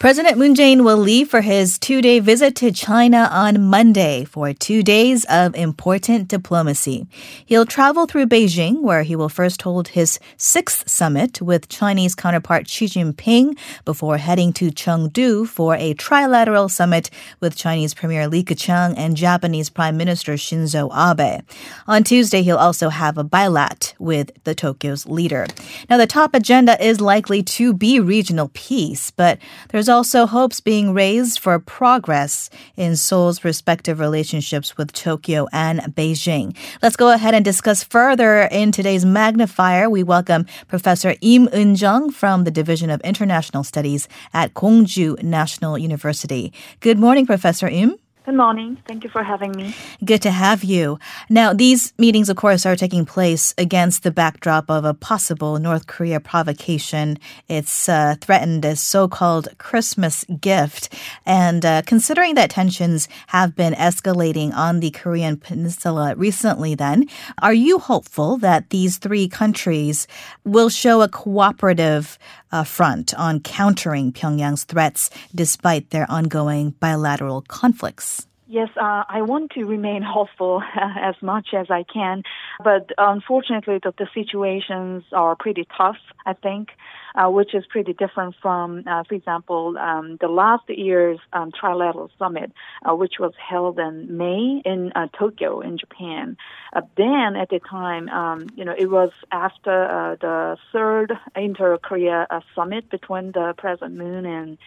President 0.00 0.38
Moon 0.38 0.54
Jae-in 0.54 0.82
will 0.82 0.96
leave 0.96 1.28
for 1.28 1.42
his 1.42 1.78
two-day 1.78 2.20
visit 2.20 2.56
to 2.56 2.72
China 2.72 3.28
on 3.30 3.60
Monday 3.60 4.24
for 4.24 4.54
two 4.54 4.82
days 4.82 5.26
of 5.26 5.54
important 5.54 6.26
diplomacy. 6.26 7.06
He'll 7.44 7.66
travel 7.66 8.06
through 8.06 8.28
Beijing, 8.28 8.80
where 8.80 9.02
he 9.02 9.14
will 9.14 9.28
first 9.28 9.60
hold 9.60 9.88
his 9.88 10.18
sixth 10.38 10.88
summit 10.88 11.42
with 11.42 11.68
Chinese 11.68 12.14
counterpart 12.14 12.66
Xi 12.66 12.86
Jinping 12.86 13.58
before 13.84 14.16
heading 14.16 14.54
to 14.54 14.70
Chengdu 14.70 15.46
for 15.46 15.74
a 15.74 15.92
trilateral 15.92 16.70
summit 16.70 17.10
with 17.40 17.54
Chinese 17.54 17.92
Premier 17.92 18.26
Li 18.26 18.42
Keqiang 18.42 18.94
and 18.96 19.18
Japanese 19.18 19.68
Prime 19.68 19.98
Minister 19.98 20.32
Shinzo 20.32 20.88
Abe. 20.96 21.44
On 21.86 22.02
Tuesday, 22.02 22.40
he'll 22.40 22.56
also 22.56 22.88
have 22.88 23.18
a 23.18 23.24
bilat 23.24 23.92
with 23.98 24.30
the 24.44 24.54
Tokyo's 24.54 25.06
leader. 25.06 25.46
Now, 25.90 25.98
the 25.98 26.06
top 26.06 26.34
agenda 26.34 26.82
is 26.82 27.02
likely 27.02 27.42
to 27.42 27.74
be 27.74 28.00
regional 28.00 28.50
peace, 28.54 29.10
but 29.10 29.38
there's 29.68 29.89
also 29.90 30.26
hopes 30.26 30.60
being 30.60 30.94
raised 30.94 31.38
for 31.38 31.58
progress 31.58 32.48
in 32.76 32.96
Seoul's 32.96 33.44
respective 33.44 34.00
relationships 34.00 34.76
with 34.76 34.92
Tokyo 34.92 35.46
and 35.52 35.80
Beijing. 35.94 36.56
Let's 36.82 36.96
go 36.96 37.12
ahead 37.12 37.34
and 37.34 37.44
discuss 37.44 37.84
further 37.84 38.42
in 38.42 38.72
today's 38.72 39.04
magnifier. 39.04 39.90
We 39.90 40.02
welcome 40.02 40.46
Professor 40.68 41.14
Im 41.20 41.48
Eun-jung 41.48 42.10
from 42.10 42.44
the 42.44 42.50
Division 42.50 42.88
of 42.88 43.00
International 43.02 43.64
Studies 43.64 44.08
at 44.32 44.54
Gongju 44.54 45.22
National 45.22 45.76
University. 45.76 46.52
Good 46.80 46.98
morning, 46.98 47.26
Professor 47.26 47.68
Im. 47.68 47.96
Good 48.30 48.36
morning. 48.36 48.78
Thank 48.86 49.02
you 49.02 49.10
for 49.10 49.24
having 49.24 49.50
me. 49.50 49.74
Good 50.04 50.22
to 50.22 50.30
have 50.30 50.62
you. 50.62 51.00
Now, 51.28 51.52
these 51.52 51.92
meetings, 51.98 52.28
of 52.28 52.36
course, 52.36 52.64
are 52.64 52.76
taking 52.76 53.04
place 53.04 53.52
against 53.58 54.04
the 54.04 54.12
backdrop 54.12 54.70
of 54.70 54.84
a 54.84 54.94
possible 54.94 55.58
North 55.58 55.88
Korea 55.88 56.20
provocation. 56.20 57.18
It's 57.48 57.88
uh, 57.88 58.14
threatened 58.20 58.64
as 58.64 58.80
so-called 58.80 59.48
Christmas 59.58 60.24
gift. 60.40 60.94
And 61.26 61.66
uh, 61.66 61.82
considering 61.86 62.36
that 62.36 62.50
tensions 62.50 63.08
have 63.26 63.56
been 63.56 63.72
escalating 63.72 64.54
on 64.54 64.78
the 64.78 64.92
Korean 64.92 65.36
peninsula 65.36 66.14
recently, 66.14 66.76
then, 66.76 67.08
are 67.42 67.52
you 67.52 67.80
hopeful 67.80 68.36
that 68.36 68.70
these 68.70 68.98
three 68.98 69.26
countries 69.26 70.06
will 70.44 70.68
show 70.68 71.02
a 71.02 71.08
cooperative 71.08 72.16
uh, 72.52 72.64
front 72.64 73.14
on 73.14 73.40
countering 73.40 74.12
Pyongyang's 74.12 74.64
threats 74.64 75.10
despite 75.34 75.90
their 75.90 76.10
ongoing 76.10 76.70
bilateral 76.80 77.42
conflicts? 77.42 78.26
Yes, 78.50 78.68
uh, 78.76 79.04
I 79.08 79.22
want 79.22 79.52
to 79.52 79.64
remain 79.64 80.02
hopeful 80.02 80.60
as 80.74 81.14
much 81.22 81.54
as 81.54 81.70
I 81.70 81.84
can, 81.84 82.24
but 82.64 82.90
unfortunately, 82.98 83.78
the, 83.80 83.94
the 83.96 84.08
situations 84.12 85.04
are 85.12 85.36
pretty 85.36 85.68
tough. 85.78 85.98
I 86.26 86.32
think 86.32 86.70
uh, 87.14 87.28
which 87.30 87.54
is 87.54 87.64
pretty 87.66 87.92
different 87.92 88.34
from, 88.40 88.84
uh, 88.86 89.02
for 89.04 89.14
example, 89.14 89.76
um, 89.78 90.16
the 90.20 90.28
last 90.28 90.64
year's 90.68 91.18
um, 91.32 91.52
trilateral 91.52 92.08
summit, 92.18 92.52
uh, 92.88 92.94
which 92.94 93.14
was 93.18 93.32
held 93.36 93.78
in 93.78 94.16
May 94.16 94.62
in 94.64 94.92
uh, 94.94 95.08
Tokyo 95.18 95.60
in 95.60 95.78
Japan. 95.78 96.36
Uh, 96.72 96.82
then 96.96 97.36
at 97.36 97.48
the 97.50 97.60
time, 97.60 98.08
um, 98.08 98.48
you 98.54 98.64
know, 98.64 98.74
it 98.76 98.90
was 98.90 99.10
after 99.32 100.16
the 100.20 100.56
third 100.72 101.12
inter-Korea 101.36 102.26
summit 102.54 102.90
between 102.90 103.32
the 103.32 103.54
President 103.56 103.96
Moon 103.96 104.26
and 104.26 104.58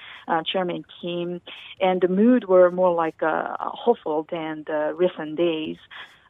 Chairman 0.45 0.85
Kim, 1.01 1.41
and 1.79 2.01
the 2.01 2.07
mood 2.07 2.45
were 2.45 2.71
more 2.71 2.93
like 2.93 3.19
hopeful 3.21 4.27
than 4.29 4.63
the 4.67 4.93
recent 4.95 5.37
days. 5.37 5.77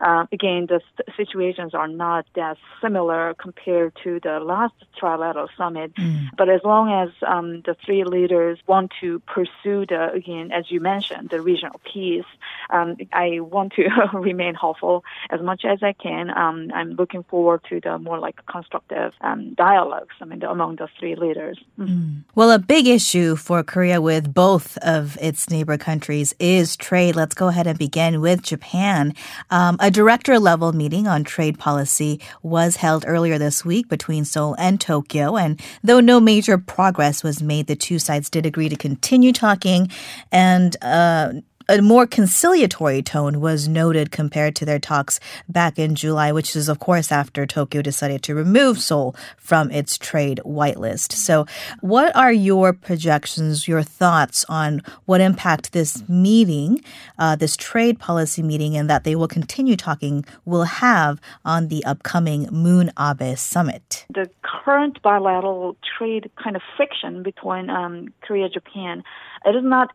Uh, 0.03 0.25
again, 0.33 0.65
the 0.67 0.81
st- 0.81 1.15
situations 1.15 1.73
are 1.73 1.87
not 1.87 2.25
that 2.35 2.57
similar 2.81 3.33
compared 3.35 3.95
to 4.03 4.19
the 4.19 4.39
last 4.39 4.73
trilateral 4.99 5.47
summit. 5.55 5.93
Mm. 5.95 6.27
But 6.37 6.49
as 6.49 6.61
long 6.63 6.91
as 6.91 7.09
um, 7.25 7.61
the 7.61 7.75
three 7.85 8.03
leaders 8.03 8.59
want 8.67 8.91
to 8.99 9.19
pursue 9.19 9.85
the, 9.85 10.11
again, 10.11 10.51
as 10.51 10.69
you 10.69 10.81
mentioned, 10.81 11.29
the 11.29 11.41
regional 11.41 11.79
peace, 11.85 12.25
um, 12.69 12.97
I 13.11 13.39
want 13.39 13.73
to 13.73 13.87
remain 14.13 14.55
hopeful 14.55 15.03
as 15.29 15.41
much 15.41 15.63
as 15.65 15.79
I 15.81 15.93
can. 15.93 16.29
Um, 16.29 16.71
I'm 16.73 16.91
looking 16.91 17.23
forward 17.23 17.61
to 17.69 17.79
the 17.79 17.97
more 17.97 18.19
like 18.19 18.45
constructive 18.45 19.13
um, 19.21 19.53
dialogues 19.53 20.15
I 20.21 20.25
mean, 20.25 20.39
the, 20.39 20.49
among 20.49 20.77
the 20.77 20.87
three 20.99 21.15
leaders. 21.15 21.59
Mm. 21.79 21.93
Mm. 21.93 22.23
Well, 22.35 22.51
a 22.51 22.59
big 22.59 22.87
issue 22.87 23.35
for 23.35 23.63
Korea 23.63 24.01
with 24.01 24.33
both 24.33 24.77
of 24.77 25.17
its 25.21 25.49
neighbor 25.49 25.77
countries 25.77 26.33
is 26.39 26.75
trade. 26.75 27.15
Let's 27.15 27.35
go 27.35 27.47
ahead 27.47 27.67
and 27.67 27.77
begin 27.77 28.21
with 28.21 28.41
Japan. 28.41 29.13
Um, 29.49 29.77
a 29.79 29.91
director 29.91 30.39
level 30.39 30.73
meeting 30.73 31.07
on 31.07 31.23
trade 31.23 31.59
policy 31.59 32.19
was 32.41 32.77
held 32.77 33.05
earlier 33.07 33.37
this 33.37 33.63
week 33.63 33.87
between 33.89 34.25
Seoul 34.25 34.55
and 34.57 34.81
Tokyo. 34.81 35.37
And 35.37 35.61
though 35.83 35.99
no 35.99 36.19
major 36.19 36.57
progress 36.57 37.23
was 37.23 37.41
made, 37.43 37.67
the 37.67 37.75
two 37.75 37.99
sides 37.99 38.29
did 38.29 38.45
agree 38.45 38.69
to 38.69 38.75
continue 38.75 39.33
talking 39.33 39.89
and 40.31 40.75
uh, 40.81 41.33
a 41.69 41.81
more 41.81 42.05
conciliatory 42.05 43.01
tone 43.01 43.39
was 43.39 43.67
noted 43.67 44.11
compared 44.11 44.55
to 44.57 44.65
their 44.65 44.79
talks 44.79 45.19
back 45.47 45.79
in 45.79 45.95
July, 45.95 46.31
which 46.31 46.55
is, 46.55 46.69
of 46.69 46.79
course, 46.79 47.11
after 47.11 47.45
Tokyo 47.45 47.81
decided 47.81 48.23
to 48.23 48.35
remove 48.35 48.79
Seoul 48.79 49.15
from 49.37 49.71
its 49.71 49.97
trade 49.97 50.41
whitelist. 50.45 51.13
So, 51.13 51.45
what 51.81 52.15
are 52.15 52.31
your 52.31 52.73
projections, 52.73 53.67
your 53.67 53.83
thoughts 53.83 54.45
on 54.49 54.81
what 55.05 55.21
impact 55.21 55.71
this 55.71 56.07
meeting, 56.09 56.83
uh, 57.17 57.35
this 57.35 57.55
trade 57.55 57.99
policy 57.99 58.43
meeting, 58.43 58.75
and 58.75 58.89
that 58.89 59.03
they 59.03 59.15
will 59.15 59.27
continue 59.27 59.75
talking 59.75 60.25
will 60.45 60.63
have 60.63 61.19
on 61.45 61.67
the 61.67 61.83
upcoming 61.85 62.47
Moon 62.51 62.91
Abe 62.99 63.37
summit? 63.37 64.05
The 64.13 64.29
current 64.41 65.01
bilateral 65.01 65.77
trade 65.97 66.29
kind 66.41 66.55
of 66.55 66.61
friction 66.75 67.23
between 67.23 67.69
um, 67.69 68.13
Korea 68.21 68.49
Japan 68.49 69.03
it 69.45 69.55
is 69.55 69.63
not 69.63 69.91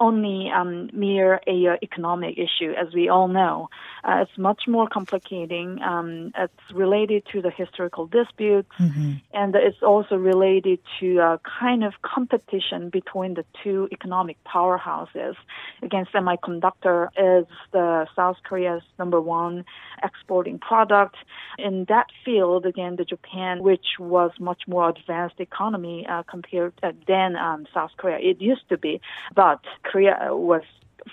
only 0.00 0.50
um, 0.50 0.90
mere 0.92 1.40
a 1.46 1.66
uh, 1.66 1.76
economic 1.82 2.38
issue, 2.38 2.72
as 2.72 2.92
we 2.94 3.08
all 3.08 3.28
know. 3.28 3.68
Uh, 4.04 4.22
it's 4.22 4.38
much 4.38 4.62
more 4.66 4.88
complicating. 4.88 5.80
Um, 5.82 6.32
it's 6.36 6.72
related 6.72 7.24
to 7.32 7.42
the 7.42 7.50
historical 7.50 8.06
disputes, 8.06 8.70
mm-hmm. 8.78 9.14
and 9.32 9.54
it's 9.54 9.82
also 9.82 10.16
related 10.16 10.78
to 11.00 11.18
a 11.18 11.40
kind 11.60 11.84
of 11.84 11.94
competition 12.02 12.90
between 12.90 13.34
the 13.34 13.44
two 13.62 13.88
economic 13.92 14.36
powerhouses. 14.44 15.34
Again, 15.82 16.06
semiconductor 16.14 17.08
is 17.16 17.46
the 17.72 18.06
South 18.14 18.36
Korea's 18.44 18.82
number 18.98 19.20
one 19.20 19.64
exporting 20.02 20.58
product. 20.58 21.16
In 21.58 21.86
that 21.88 22.06
field, 22.24 22.66
again, 22.66 22.96
the 22.96 23.04
Japan, 23.04 23.62
which 23.62 23.86
was 23.98 24.30
much 24.38 24.62
more 24.66 24.88
advanced 24.88 25.40
economy 25.40 26.06
uh, 26.08 26.22
compared 26.24 26.72
uh, 26.82 26.92
than 27.06 27.36
um, 27.36 27.66
South 27.74 27.90
Korea, 27.96 28.18
it 28.18 28.40
used 28.40 28.68
to 28.68 28.78
be, 28.78 29.00
but 29.34 29.60
Korea 29.88 30.28
was 30.30 30.62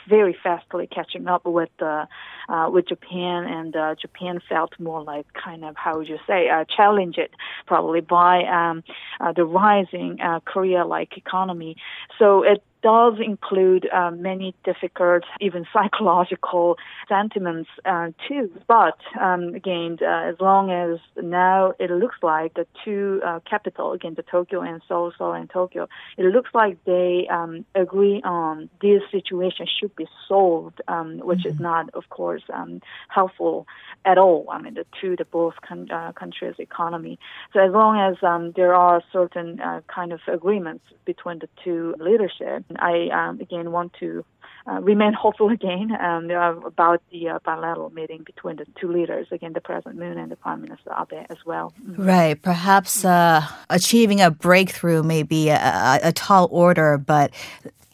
very 0.09 0.35
fastly 0.43 0.87
catching 0.87 1.27
up 1.27 1.45
with 1.45 1.69
uh, 1.81 2.05
uh, 2.49 2.69
with 2.71 2.87
Japan, 2.87 3.45
and 3.45 3.75
uh, 3.75 3.95
Japan 3.95 4.39
felt 4.47 4.73
more 4.79 5.01
like 5.03 5.25
kind 5.33 5.63
of 5.63 5.75
how 5.75 5.97
would 5.97 6.07
you 6.07 6.19
say 6.27 6.49
uh, 6.49 6.65
challenged 6.65 7.19
probably 7.65 8.01
by 8.01 8.43
um, 8.43 8.83
uh, 9.19 9.31
the 9.31 9.45
rising 9.45 10.19
uh, 10.21 10.39
Korea-like 10.41 11.17
economy. 11.17 11.77
So 12.19 12.43
it 12.43 12.63
does 12.85 13.15
include 13.19 13.89
uh, 13.91 14.11
many 14.11 14.53
difficult, 14.63 15.23
even 15.41 15.65
psychological 15.73 16.77
sentiments 17.09 17.67
uh, 17.83 18.09
too. 18.27 18.51
But 18.67 18.99
um, 19.19 19.55
again, 19.55 19.97
uh, 20.03 20.29
as 20.29 20.35
long 20.39 20.69
as 20.69 20.99
now 21.21 21.73
it 21.79 21.89
looks 21.89 22.17
like 22.21 22.53
the 22.53 22.67
two 22.83 23.21
uh, 23.25 23.39
capital, 23.49 23.93
again, 23.93 24.13
the 24.15 24.21
Tokyo 24.21 24.61
and 24.61 24.83
Seoul, 24.87 25.11
Seoul 25.17 25.33
and 25.33 25.49
Tokyo, 25.49 25.89
it 26.15 26.25
looks 26.25 26.51
like 26.53 26.77
they 26.85 27.27
um, 27.31 27.65
agree 27.73 28.21
on 28.23 28.69
this 28.83 29.01
situation 29.11 29.65
should 29.79 29.95
be 29.95 30.05
solved, 30.27 30.79
um, 30.87 31.17
which 31.23 31.39
mm-hmm. 31.39 31.55
is 31.55 31.59
not, 31.59 31.89
of 31.95 32.07
course, 32.09 32.43
um, 32.53 32.81
helpful 33.09 33.65
at 34.05 34.19
all. 34.19 34.45
I 34.51 34.61
mean, 34.61 34.75
the 34.75 34.85
two, 35.01 35.15
the 35.15 35.25
both 35.25 35.55
con- 35.67 35.89
uh, 35.89 36.11
countries' 36.11 36.59
economy. 36.59 37.17
So 37.51 37.61
as 37.61 37.71
long 37.71 37.97
as 37.97 38.21
um, 38.21 38.53
there 38.55 38.75
are 38.75 39.01
certain 39.11 39.59
uh, 39.59 39.81
kind 39.87 40.13
of 40.13 40.19
agreements 40.27 40.83
between 41.05 41.39
the 41.39 41.49
two 41.63 41.95
leadership, 41.99 42.63
I 42.79 43.09
um, 43.09 43.39
again 43.39 43.71
want 43.71 43.93
to 43.99 44.25
uh, 44.67 44.79
remain 44.81 45.13
hopeful 45.21 45.49
again 45.49 45.95
um, 45.99 46.29
about 46.65 47.01
the 47.11 47.29
uh, 47.29 47.39
bilateral 47.43 47.89
meeting 47.91 48.23
between 48.23 48.55
the 48.57 48.65
two 48.79 48.91
leaders, 48.91 49.27
again, 49.31 49.53
the 49.53 49.61
President 49.61 49.97
Moon 49.97 50.17
and 50.17 50.31
the 50.31 50.35
Prime 50.35 50.61
Minister 50.61 50.91
Abe 50.91 51.25
as 51.29 51.37
well. 51.45 51.73
Mm-hmm. 51.81 52.03
Right. 52.03 52.41
Perhaps 52.41 53.05
uh, 53.05 53.45
achieving 53.69 54.21
a 54.21 54.31
breakthrough 54.31 55.03
may 55.03 55.23
be 55.23 55.49
a, 55.49 55.99
a, 56.03 56.11
tall 56.11 56.47
order, 56.51 56.97
but 56.97 57.31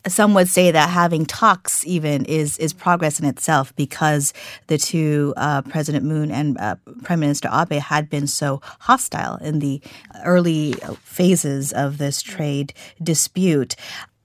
some 0.08 0.34
would 0.34 0.48
say 0.48 0.72
that 0.72 0.90
having 0.90 1.26
talks 1.26 1.86
even 1.86 2.26
is 2.26 2.58
is 2.58 2.74
progress 2.74 3.20
in 3.20 3.26
itself 3.26 3.76
because 3.76 4.34
the 4.68 4.78
two 4.78 5.34
uh, 5.38 5.62
President 5.62 6.06
Moon 6.06 6.32
and 6.32 6.58
uh, 6.58 6.76
Prime 7.04 7.20
Minister 7.20 7.50
Abe 7.54 7.80
had 7.80 8.10
been 8.10 8.26
so 8.26 8.62
hostile 8.80 9.36
in 9.38 9.60
the 9.60 9.80
early 10.26 10.74
phases 11.04 11.72
of 11.72 12.00
this 12.00 12.22
trade 12.22 12.74
dispute. 13.04 13.76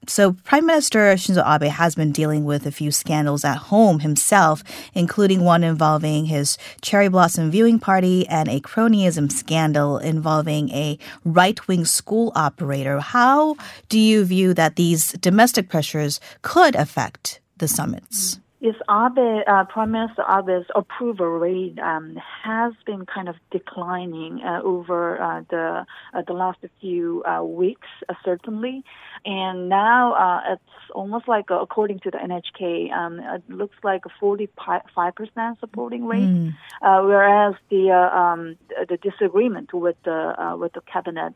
So 0.07 0.33
Prime 0.43 0.65
Minister 0.65 0.99
Shinzo 1.15 1.43
Abe 1.45 1.69
has 1.69 1.95
been 1.95 2.11
dealing 2.11 2.45
with 2.45 2.65
a 2.65 2.71
few 2.71 2.91
scandals 2.91 3.43
at 3.43 3.57
home 3.57 3.99
himself, 3.99 4.63
including 4.93 5.43
one 5.43 5.63
involving 5.63 6.25
his 6.25 6.57
cherry 6.81 7.09
blossom 7.09 7.51
viewing 7.51 7.79
party 7.79 8.27
and 8.27 8.47
a 8.49 8.59
cronyism 8.59 9.31
scandal 9.31 9.97
involving 9.97 10.69
a 10.69 10.97
right-wing 11.25 11.85
school 11.85 12.31
operator. 12.35 12.99
How 12.99 13.55
do 13.89 13.99
you 13.99 14.23
view 14.23 14.53
that 14.53 14.75
these 14.75 15.11
domestic 15.13 15.69
pressures 15.69 16.19
could 16.41 16.75
affect 16.75 17.39
the 17.57 17.67
summits? 17.67 18.39
Yes, 18.59 18.73
Abe, 18.89 19.43
uh, 19.47 19.65
Prime 19.65 19.91
Minister 19.91 20.23
Abe's 20.27 20.65
approval 20.73 21.27
rate 21.27 21.77
um, 21.77 22.17
has 22.43 22.73
been 22.87 23.05
kind 23.05 23.29
of 23.29 23.35
declining 23.51 24.41
uh, 24.43 24.61
over 24.63 25.21
uh, 25.21 25.43
the 25.51 25.85
uh, 26.13 26.21
the 26.25 26.33
last 26.33 26.57
few 26.81 27.23
uh, 27.23 27.43
weeks, 27.43 27.87
uh, 28.09 28.15
certainly, 28.25 28.83
and 29.27 29.67
now 29.67 30.41
it's 30.53 30.61
almost 30.95 31.27
like, 31.27 31.47
according 31.49 31.99
to 31.99 32.11
the 32.11 32.17
NHK, 32.17 32.93
um, 32.93 33.19
it 33.19 33.43
looks 33.49 33.75
like 33.83 34.05
a 34.05 34.09
45 34.21 34.81
percent 35.15 35.59
supporting 35.59 36.05
rate, 36.05 36.21
mm. 36.21 36.53
whereas 36.81 37.55
the 37.69 37.91
um, 37.91 38.55
the 38.87 38.95
disagreement 38.95 39.73
with 39.73 39.97
the 40.05 40.55
with 40.57 40.71
the 40.71 40.81
cabinet, 40.81 41.33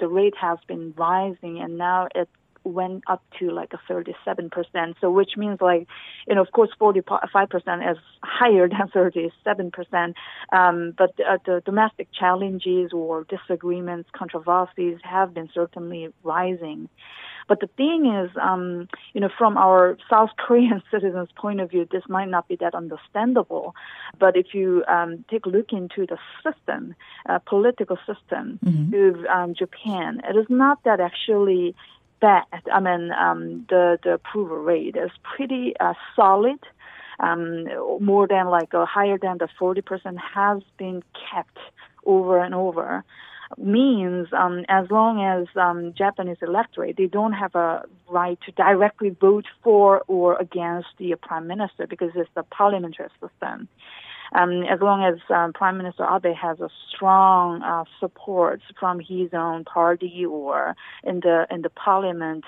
the 0.00 0.08
rate 0.08 0.34
has 0.40 0.58
been 0.66 0.94
rising, 0.96 1.60
and 1.60 1.76
now 1.76 2.08
it 2.14 2.30
went 2.64 3.04
up 3.06 3.22
to 3.38 3.50
like 3.50 3.72
a 3.72 3.92
37%. 3.92 4.94
So 5.00 5.10
which 5.10 5.36
means 5.36 5.60
like, 5.60 5.86
you 6.26 6.34
know, 6.34 6.40
of 6.40 6.50
course, 6.52 6.70
45% 6.80 7.90
is 7.90 7.98
higher 8.22 8.68
than 8.70 8.88
37%. 8.88 10.14
Um, 10.52 10.94
but 10.96 11.12
uh, 11.20 11.38
the 11.44 11.62
domestic 11.64 12.08
challenges 12.18 12.92
or 12.92 13.24
disagreements, 13.24 14.08
controversies 14.12 14.98
have 15.02 15.34
been 15.34 15.50
certainly 15.54 16.08
rising. 16.22 16.88
But 17.48 17.60
the 17.60 17.68
thing 17.76 18.06
is, 18.06 18.30
um, 18.40 18.88
you 19.12 19.20
know, 19.20 19.28
from 19.36 19.56
our 19.56 19.96
South 20.08 20.30
Korean 20.38 20.82
citizens' 20.90 21.28
point 21.36 21.60
of 21.60 21.70
view, 21.70 21.86
this 21.90 22.02
might 22.08 22.28
not 22.28 22.48
be 22.48 22.56
that 22.56 22.74
understandable. 22.74 23.74
But 24.18 24.36
if 24.36 24.54
you 24.54 24.84
um, 24.88 25.24
take 25.30 25.46
a 25.46 25.48
look 25.48 25.72
into 25.72 26.06
the 26.06 26.18
system, 26.42 26.94
uh, 27.28 27.38
political 27.40 27.96
system 28.06 28.58
mm-hmm. 28.64 28.94
of 28.94 29.24
um, 29.26 29.54
Japan, 29.54 30.20
it 30.28 30.36
is 30.36 30.46
not 30.48 30.82
that 30.84 31.00
actually 31.00 31.74
bad. 32.20 32.44
I 32.72 32.80
mean, 32.80 33.10
um, 33.12 33.66
the 33.68 33.98
the 34.02 34.14
approval 34.14 34.58
rate 34.58 34.96
is 34.96 35.10
pretty 35.22 35.74
uh, 35.78 35.94
solid. 36.16 36.60
Um, 37.20 37.68
more 38.00 38.26
than 38.26 38.48
like 38.48 38.74
uh, 38.74 38.84
higher 38.86 39.18
than 39.18 39.38
the 39.38 39.48
40% 39.60 40.18
has 40.18 40.62
been 40.78 41.00
kept 41.30 41.58
over 42.04 42.40
and 42.40 42.52
over 42.52 43.04
means 43.56 44.28
um, 44.32 44.64
as 44.68 44.90
long 44.90 45.22
as 45.22 45.46
um, 45.56 45.92
Japanese 45.96 46.38
electorate 46.42 46.96
they 46.96 47.06
don't 47.06 47.32
have 47.32 47.54
a 47.54 47.84
right 48.08 48.38
to 48.46 48.52
directly 48.52 49.10
vote 49.10 49.46
for 49.62 50.02
or 50.06 50.38
against 50.38 50.88
the 50.98 51.14
prime 51.22 51.46
minister 51.46 51.86
because 51.86 52.10
it's 52.14 52.30
the 52.34 52.42
parliamentary 52.44 53.08
system. 53.20 53.68
Um, 54.34 54.64
as 54.64 54.80
long 54.80 55.04
as 55.04 55.20
um, 55.30 55.52
Prime 55.52 55.76
Minister 55.76 56.04
Abe 56.04 56.34
has 56.34 56.58
a 56.58 56.68
strong 56.88 57.62
uh, 57.62 57.84
support 58.00 58.60
from 58.80 58.98
his 58.98 59.32
own 59.32 59.64
party 59.64 60.24
or 60.26 60.74
in 61.04 61.20
the 61.20 61.46
in 61.50 61.62
the 61.62 61.70
parliament, 61.70 62.44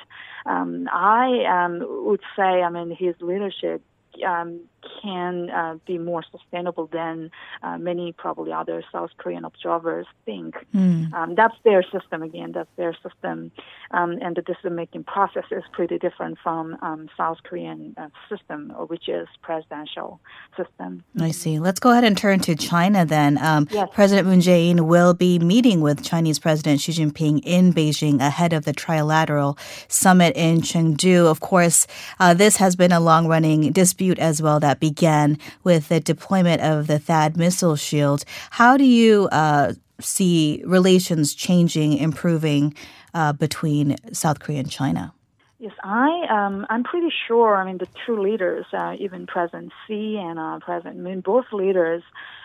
um, 0.47 0.89
I 0.93 1.45
um, 1.45 1.85
would 2.07 2.23
say, 2.35 2.43
I 2.43 2.71
mean, 2.71 2.91
his 2.91 3.15
leadership 3.21 3.83
um, 4.27 4.61
can 5.03 5.51
uh, 5.51 5.77
be 5.87 5.99
more 5.99 6.25
sustainable 6.31 6.87
than 6.93 7.31
uh, 7.63 7.79
many 7.79 8.13
probably 8.13 8.53
other 8.53 8.83
South 8.93 9.11
Korean 9.19 9.45
observers 9.45 10.07
think. 10.25 10.55
Mm. 10.75 11.13
Um, 11.13 11.35
that's 11.35 11.55
their 11.65 11.83
system 11.83 12.23
again. 12.23 12.53
That's 12.53 12.71
their 12.77 12.95
system, 13.03 13.53
um, 13.91 14.19
and 14.21 14.37
the 14.37 14.43
decision-making 14.43 15.05
process 15.05 15.45
is 15.51 15.63
pretty 15.73 15.99
different 15.99 16.39
from 16.43 16.77
um, 16.83 17.09
South 17.17 17.39
Korean 17.45 17.95
uh, 17.97 18.09
system, 18.29 18.71
which 18.89 19.09
is 19.09 19.29
presidential 19.43 20.21
system. 20.57 21.05
I 21.21 21.31
see. 21.31 21.59
Let's 21.59 21.81
go 21.81 21.91
ahead 21.91 22.05
and 22.05 22.17
turn 22.17 22.41
to 22.41 22.55
China 22.55 23.05
then. 23.05 23.39
Um, 23.39 23.69
yes. 23.71 23.89
President 23.93 24.27
Moon 24.27 24.41
Jae-in 24.41 24.87
will 24.87 25.15
be 25.15 25.39
meeting 25.39 25.81
with 25.81 26.05
Chinese 26.05 26.39
President 26.39 26.81
Xi 26.81 26.93
Jinping 26.93 27.41
in 27.45 27.73
Beijing 27.73 28.21
ahead 28.21 28.53
of 28.53 28.65
the 28.65 28.73
trilateral 28.73 29.59
summit 29.89 30.35
in 30.37 30.61
Chengdu. 30.61 31.27
Of 31.27 31.41
course, 31.41 31.87
uh, 32.19 32.35
this 32.35 32.57
has 32.57 32.77
been 32.77 32.93
a 32.93 33.01
long-running 33.01 33.73
dispute 33.73 34.19
as 34.19 34.43
well 34.43 34.61
that 34.61 34.76
began 34.81 35.39
with 35.65 35.89
the 35.89 36.01
deployment 36.01 36.63
of 36.63 36.87
the 36.87 36.99
THAAD 36.99 37.37
missile 37.37 37.77
shield. 37.77 38.25
How 38.51 38.77
do 38.77 38.85
you 38.85 39.29
uh, 39.33 39.75
see 40.01 40.63
relations 40.67 41.35
changing, 41.35 41.95
improving 41.95 42.75
uh, 43.15 43.33
between 43.33 43.97
South 44.13 44.41
Korea 44.41 44.61
and 44.61 44.71
China? 44.71 45.13
Yes, 45.59 45.73
I 45.83 46.27
um, 46.29 46.67
I'm 46.69 46.85
pretty 46.85 47.09
sure. 47.27 47.57
I 47.57 47.65
mean, 47.65 47.79
the 47.79 47.89
two 48.05 48.21
leaders, 48.21 48.67
uh, 48.75 48.95
even 48.99 49.27
President 49.27 49.73
Xi 49.87 50.19
and 50.19 50.39
uh, 50.39 50.59
President 50.61 50.99
Moon, 50.99 51.23
both 51.23 51.47
leaders 51.51 52.03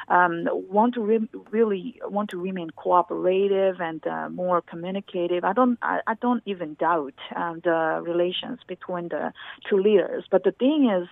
um, 0.08 0.48
want 0.50 0.94
to 0.94 1.02
re- 1.02 1.30
really 1.52 2.00
want 2.06 2.30
to 2.30 2.38
remain 2.38 2.70
cooperative 2.70 3.82
and 3.82 4.06
uh, 4.08 4.30
more 4.30 4.62
communicative. 4.62 5.44
I 5.44 5.52
don't 5.52 5.78
I, 5.82 6.00
I 6.08 6.14
don't 6.16 6.42
even 6.46 6.76
doubt 6.76 7.16
um, 7.36 7.60
the 7.66 8.02
relations 8.02 8.60
between 8.66 9.10
the 9.10 9.34
two 9.70 9.78
leaders. 9.78 10.24
But 10.32 10.46
the 10.46 10.52
thing 10.52 10.90
is, 10.90 11.10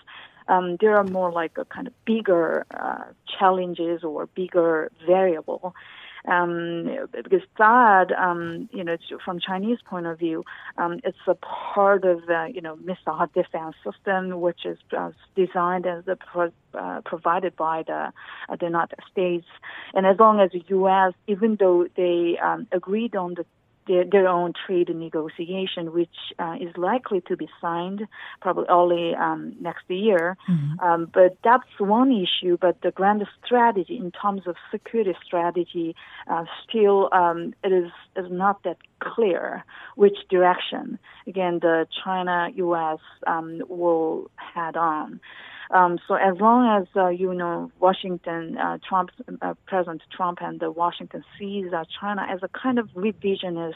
um, 0.49 0.77
there 0.81 0.97
are 0.97 1.03
more 1.03 1.31
like 1.31 1.57
a 1.57 1.65
kind 1.65 1.87
of 1.87 1.93
bigger 2.05 2.65
uh, 2.71 3.05
challenges 3.37 4.03
or 4.03 4.25
bigger 4.27 4.91
variable. 5.05 5.73
Um, 6.27 7.07
because 7.13 7.47
that, 7.57 8.11
um, 8.11 8.67
you 8.73 8.83
know, 8.83 8.97
from 9.23 9.39
Chinese 9.39 9.77
point 9.85 10.05
of 10.05 10.19
view, 10.19 10.43
um, 10.77 10.99
it's 11.05 11.17
a 11.27 11.35
part 11.35 12.03
of 12.03 12.25
the, 12.25 12.51
you 12.53 12.59
know, 12.59 12.75
missile 12.75 13.25
defense 13.33 13.75
system, 13.85 14.41
which 14.41 14.65
is 14.65 14.77
uh, 14.95 15.11
designed 15.35 15.85
as 15.85 16.03
the 16.03 16.17
pro- 16.17 16.51
uh, 16.73 16.99
provided 17.05 17.55
by 17.55 17.83
the 17.83 18.11
uh, 18.49 18.55
the 18.59 18.65
United 18.65 18.99
States. 19.09 19.47
And 19.93 20.05
as 20.05 20.19
long 20.19 20.41
as 20.41 20.51
the 20.51 20.63
U.S., 20.67 21.13
even 21.27 21.55
though 21.57 21.87
they 21.95 22.37
um, 22.43 22.67
agreed 22.73 23.15
on 23.15 23.35
the 23.35 23.45
their, 23.89 24.05
their 24.05 24.27
own 24.27 24.53
trade 24.53 24.95
negotiation, 24.95 25.91
which 25.91 26.15
uh, 26.37 26.55
is 26.61 26.69
likely 26.77 27.21
to 27.27 27.35
be 27.35 27.49
signed 27.59 28.07
probably 28.39 28.65
early 28.69 29.15
um, 29.15 29.55
next 29.59 29.83
year. 29.89 30.37
Mm-hmm. 30.47 30.79
Um, 30.79 31.11
but 31.11 31.37
that's 31.43 31.67
one 31.79 32.11
issue. 32.11 32.57
But 32.61 32.81
the 32.81 32.91
grand 32.91 33.25
strategy 33.43 33.97
in 33.97 34.11
terms 34.11 34.43
of 34.45 34.55
security 34.71 35.15
strategy, 35.25 35.95
uh, 36.29 36.45
still 36.67 37.09
um, 37.11 37.53
it 37.63 37.71
is 37.71 37.91
is 38.15 38.31
not 38.31 38.63
that 38.63 38.77
clear 38.99 39.63
which 39.95 40.17
direction 40.29 40.99
again 41.25 41.59
the 41.61 41.87
China 42.03 42.49
U.S. 42.55 42.99
Um, 43.25 43.61
will 43.67 44.29
head 44.35 44.77
on. 44.77 45.19
Um, 45.71 45.99
so 46.07 46.15
as 46.15 46.35
long 46.39 46.81
as 46.81 46.87
uh, 46.95 47.09
you 47.09 47.33
know 47.33 47.71
Washington, 47.79 48.57
uh, 48.57 48.79
Trump, 48.87 49.11
uh, 49.41 49.53
President 49.67 50.01
Trump, 50.15 50.39
and 50.41 50.59
the 50.59 50.71
Washington 50.71 51.23
sees 51.37 51.71
China 51.99 52.25
as 52.27 52.39
a 52.41 52.47
kind 52.47 52.79
of 52.79 52.87
revisionist 52.89 53.73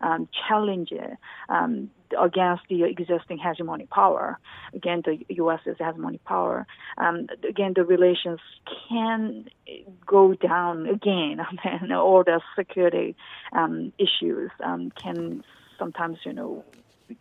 um, 0.00 0.28
challenger 0.46 1.16
um, 1.48 1.90
against 2.18 2.64
the 2.68 2.84
existing 2.84 3.38
hegemonic 3.38 3.88
power. 3.88 4.38
Again, 4.74 5.02
the 5.04 5.24
U.S. 5.36 5.60
is 5.64 5.76
hegemonic 5.78 6.22
power. 6.24 6.66
Um, 6.98 7.28
again, 7.48 7.72
the 7.74 7.84
relations 7.84 8.40
can 8.88 9.48
go 10.06 10.34
down 10.34 10.86
again, 10.86 11.40
and 11.64 11.92
all 11.92 12.22
the 12.24 12.40
security 12.56 13.16
um, 13.52 13.92
issues 13.98 14.50
um, 14.62 14.90
can 14.90 15.42
sometimes, 15.78 16.18
you 16.24 16.32
know, 16.32 16.64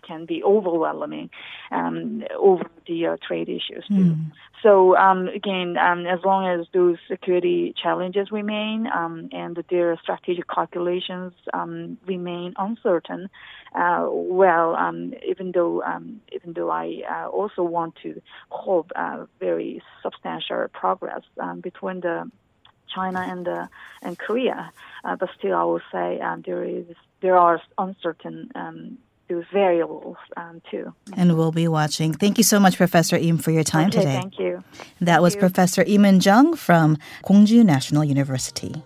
can 0.02 0.26
be 0.26 0.44
overwhelming 0.44 1.30
um, 1.72 2.24
over 2.38 2.64
the 2.88 3.08
uh, 3.08 3.18
trade 3.26 3.50
issues 3.50 3.86
too. 3.88 4.16
Mm. 4.16 4.32
So 4.64 4.96
um, 4.98 5.28
again, 5.28 5.78
um, 5.78 6.06
as 6.06 6.20
long 6.26 6.48
as 6.48 6.68
those 6.74 6.98
security 7.08 7.74
challenges 7.82 8.32
remain 8.32 8.88
um, 8.88 9.30
and 9.32 9.64
their 9.70 9.98
strategic 10.02 10.48
calculations 10.48 11.34
um, 11.54 11.98
remain 12.06 12.54
uncertain, 12.58 13.30
uh, 13.74 14.08
well, 14.10 14.76
um, 14.76 15.14
even 15.28 15.52
though 15.52 15.84
even 16.34 16.54
though 16.54 16.72
I 16.72 17.04
uh, 17.10 17.28
also 17.28 17.64
want 17.64 17.96
to 18.04 18.22
hope 18.50 18.92
uh, 18.96 19.26
very 19.40 19.82
substantial 20.04 20.68
progress 20.74 21.22
between 21.62 22.02
the 22.02 22.30
China 22.94 23.20
and 23.20 23.48
uh, 23.48 23.68
and 24.02 24.18
Korea, 24.18 24.72
uh, 25.04 25.16
but 25.16 25.30
still 25.38 25.56
I 25.56 25.64
will 25.64 25.82
say 25.92 26.20
um, 26.20 26.44
there 26.46 26.64
is 26.64 26.86
there 27.22 27.38
are 27.38 27.62
uncertain 27.78 28.52
um, 28.56 28.98
those 29.30 29.46
variables 29.54 30.18
um, 30.36 30.62
too. 30.70 30.94
And 31.16 31.38
we'll 31.38 31.52
be 31.52 31.68
watching. 31.68 32.14
Thank 32.14 32.38
you 32.38 32.44
so 32.44 32.60
much, 32.60 32.78
Professor 32.78 33.16
Im, 33.16 33.38
for 33.38 33.52
your 33.52 33.64
time 33.64 33.88
okay, 33.88 34.00
today. 34.00 34.20
Thank 34.20 34.40
you. 34.40 34.64
That 35.00 35.06
thank 35.06 35.22
was 35.22 35.36
you. 35.36 35.40
Professor 35.40 35.84
Im 35.84 36.20
Jung 36.20 36.56
from 36.56 36.98
Gwangju 37.24 37.64
National 37.64 38.04
University. 38.04 38.84